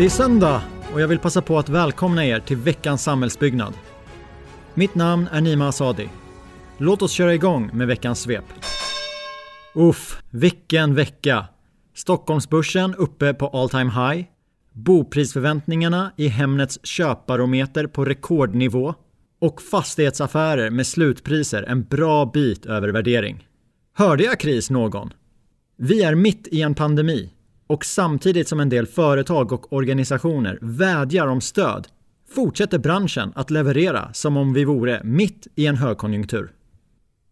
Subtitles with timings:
[0.00, 0.62] Det är söndag
[0.92, 3.74] och jag vill passa på att välkomna er till veckans samhällsbyggnad.
[4.74, 6.08] Mitt namn är Nima Asadi.
[6.78, 8.44] Låt oss köra igång med veckans svep.
[9.74, 11.46] Uff, vilken vecka!
[11.94, 14.26] Stockholmsbörsen uppe på all time high.
[14.72, 18.94] Boprisförväntningarna i Hemnets köparometer på rekordnivå.
[19.40, 23.48] Och fastighetsaffärer med slutpriser en bra bit över värdering.
[23.94, 25.12] Hörde jag kris någon?
[25.76, 27.30] Vi är mitt i en pandemi
[27.70, 31.88] och samtidigt som en del företag och organisationer vädjar om stöd
[32.30, 36.52] fortsätter branschen att leverera som om vi vore mitt i en högkonjunktur.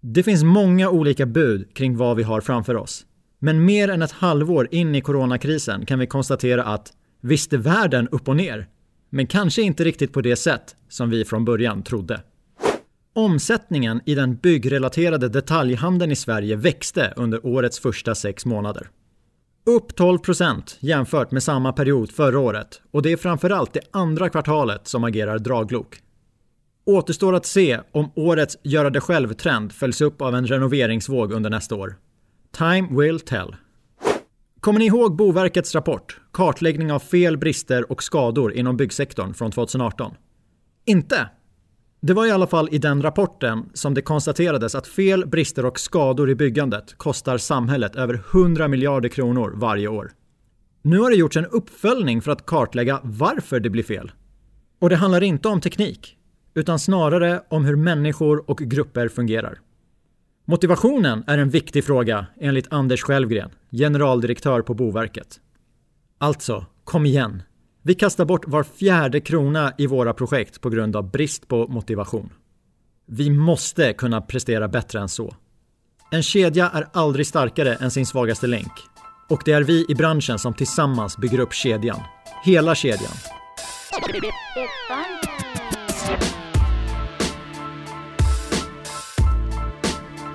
[0.00, 3.06] Det finns många olika bud kring vad vi har framför oss.
[3.38, 8.08] Men mer än ett halvår in i coronakrisen kan vi konstatera att visst är världen
[8.08, 8.68] upp och ner,
[9.10, 12.20] men kanske inte riktigt på det sätt som vi från början trodde.
[13.12, 18.88] Omsättningen i den byggrelaterade detaljhandeln i Sverige växte under årets första sex månader.
[19.68, 24.88] Upp 12% jämfört med samma period förra året och det är framförallt det andra kvartalet
[24.88, 25.98] som agerar draglok.
[26.86, 31.74] Återstår att se om årets göra det själv-trend följs upp av en renoveringsvåg under nästa
[31.74, 31.96] år.
[32.58, 33.56] Time will tell.
[34.60, 40.14] Kommer ni ihåg Boverkets rapport Kartläggning av fel, brister och skador inom byggsektorn från 2018?
[40.84, 41.28] Inte?
[42.00, 45.80] Det var i alla fall i den rapporten som det konstaterades att fel, brister och
[45.80, 50.12] skador i byggandet kostar samhället över 100 miljarder kronor varje år.
[50.82, 54.12] Nu har det gjorts en uppföljning för att kartlägga varför det blir fel.
[54.78, 56.16] Och det handlar inte om teknik,
[56.54, 59.58] utan snarare om hur människor och grupper fungerar.
[60.44, 65.40] Motivationen är en viktig fråga enligt Anders Självgren, generaldirektör på Boverket.
[66.18, 67.42] Alltså, kom igen.
[67.88, 72.32] Vi kastar bort var fjärde krona i våra projekt på grund av brist på motivation.
[73.06, 75.34] Vi måste kunna prestera bättre än så.
[76.10, 78.72] En kedja är aldrig starkare än sin svagaste länk.
[79.28, 82.00] Och det är vi i branschen som tillsammans bygger upp kedjan.
[82.44, 83.12] Hela kedjan.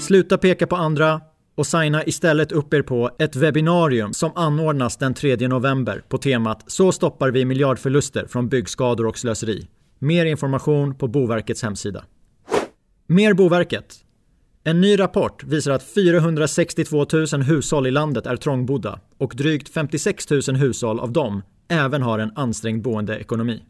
[0.00, 1.20] Sluta peka på andra
[1.58, 6.64] och signa istället upp er på ett webbinarium som anordnas den 3 november på temat
[6.66, 9.68] Så stoppar vi miljardförluster från byggskador och slöseri.
[9.98, 12.04] Mer information på Boverkets hemsida.
[13.06, 13.94] Mer Boverket.
[14.64, 20.30] En ny rapport visar att 462 000 hushåll i landet är trångbodda och drygt 56
[20.30, 23.62] 000 hushåll av dem även har en ansträngd boendeekonomi.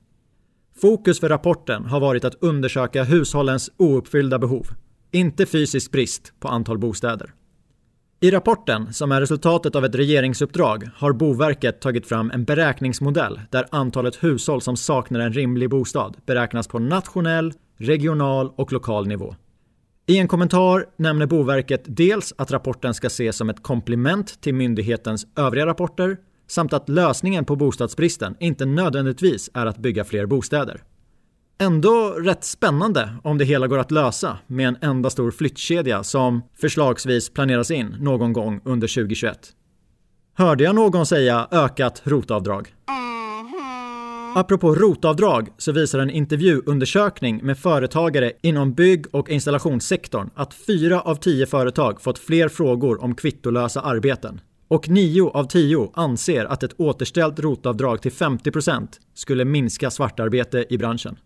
[0.81, 4.67] Fokus för rapporten har varit att undersöka hushållens ouppfyllda behov,
[5.13, 7.35] inte fysisk brist på antal bostäder.
[8.21, 13.67] I rapporten, som är resultatet av ett regeringsuppdrag, har Boverket tagit fram en beräkningsmodell där
[13.71, 19.35] antalet hushåll som saknar en rimlig bostad beräknas på nationell, regional och lokal nivå.
[20.07, 25.27] I en kommentar nämner Boverket dels att rapporten ska ses som ett komplement till myndighetens
[25.37, 26.17] övriga rapporter
[26.49, 30.83] samt att lösningen på bostadsbristen inte nödvändigtvis är att bygga fler bostäder.
[31.61, 36.43] Ändå rätt spännande om det hela går att lösa med en enda stor flyttkedja som
[36.61, 39.39] förslagsvis planeras in någon gång under 2021.
[40.35, 42.75] Hörde jag någon säga ökat rotavdrag?
[44.35, 51.15] Apropå rotavdrag så visar en intervjuundersökning med företagare inom bygg och installationssektorn att fyra av
[51.15, 54.41] tio företag fått fler frågor om kvittolösa arbeten.
[54.69, 60.79] Och nio av tio anser att ett återställt rotavdrag till 50% skulle minska svartarbete i
[60.79, 61.17] branschen.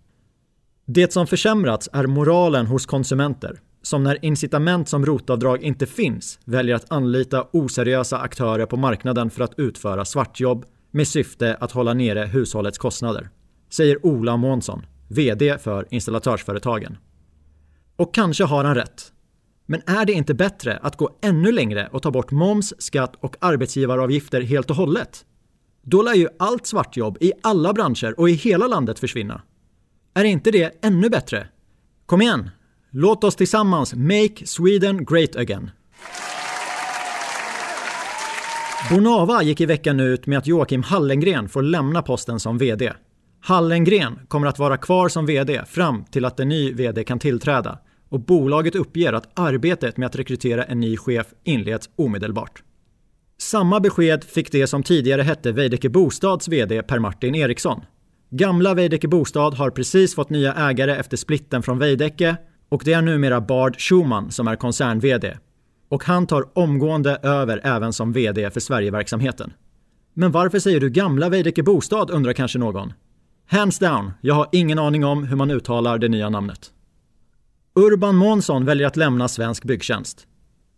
[0.94, 6.76] Det som försämrats är moralen hos konsumenter som när incitament som rotavdrag inte finns väljer
[6.76, 12.24] att anlita oseriösa aktörer på marknaden för att utföra svartjobb med syfte att hålla nere
[12.24, 13.30] hushållets kostnader,
[13.70, 16.96] säger Ola Månsson, VD för installatörsföretagen.
[17.96, 19.12] Och kanske har han rätt.
[19.66, 23.36] Men är det inte bättre att gå ännu längre och ta bort moms, skatt och
[23.40, 25.24] arbetsgivaravgifter helt och hållet?
[25.82, 29.42] Då lär ju allt svartjobb i alla branscher och i hela landet försvinna.
[30.14, 31.46] Är inte det ännu bättre?
[32.06, 32.50] Kom igen!
[32.90, 35.70] Låt oss tillsammans make Sweden great again.
[38.90, 42.92] Bonava gick i veckan ut med att Joakim Hallengren får lämna posten som VD.
[43.40, 47.78] Hallengren kommer att vara kvar som VD fram till att en ny VD kan tillträda
[48.08, 52.62] och bolaget uppger att arbetet med att rekrytera en ny chef inleds omedelbart.
[53.38, 57.80] Samma besked fick det som tidigare hette Veidekke Bostads VD Per-Martin Eriksson.
[58.34, 62.36] Gamla Veidekke Bostad har precis fått nya ägare efter splitten från Veidekke
[62.68, 65.38] och det är numera Bard Schumann som är koncern-VD.
[65.88, 69.52] Och han tar omgående över även som VD för Sverigeverksamheten.
[70.14, 72.92] Men varför säger du gamla Veidekke Bostad undrar kanske någon?
[73.46, 76.70] Hands down, jag har ingen aning om hur man uttalar det nya namnet.
[77.74, 80.26] Urban Månsson väljer att lämna Svensk Byggtjänst.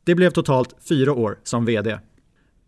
[0.05, 1.99] Det blev totalt fyra år som VD.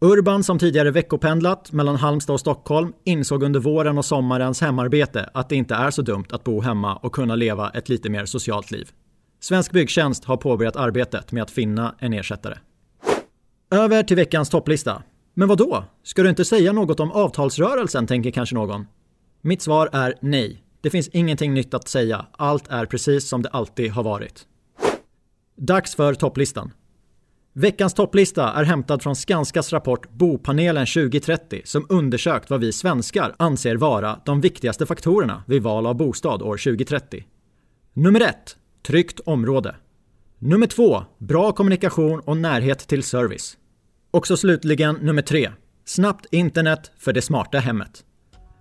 [0.01, 5.49] Urban som tidigare veckopendlat mellan Halmstad och Stockholm insåg under våren och sommarens hemarbete att
[5.49, 8.71] det inte är så dumt att bo hemma och kunna leva ett lite mer socialt
[8.71, 8.91] liv.
[9.41, 12.59] Svensk Byggtjänst har påbörjat arbetet med att finna en ersättare.
[13.71, 15.03] Över till veckans topplista.
[15.35, 15.85] Men vad då?
[16.03, 18.87] Ska du inte säga något om avtalsrörelsen, tänker kanske någon.
[19.43, 20.63] Mitt svar är nej.
[20.81, 22.27] Det finns ingenting nytt att säga.
[22.33, 24.47] Allt är precis som det alltid har varit.
[25.57, 26.73] Dags för topplistan.
[27.59, 33.77] Veckans topplista är hämtad från Skanskas rapport Bopanelen 2030 som undersökt vad vi svenskar anser
[33.77, 37.25] vara de viktigaste faktorerna vid val av bostad år 2030.
[37.93, 38.57] Nummer 1.
[38.87, 39.77] Tryggt område.
[40.39, 41.05] Nummer 2.
[41.19, 43.57] Bra kommunikation och närhet till service.
[44.11, 45.51] Och så slutligen nummer 3.
[45.85, 48.05] Snabbt internet för det smarta hemmet.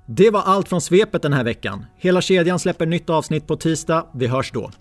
[0.07, 1.85] Det var allt från svepet den här veckan.
[1.97, 4.07] Hela kedjan släpper nytt avsnitt på tisdag.
[4.13, 4.71] Vi hörs då.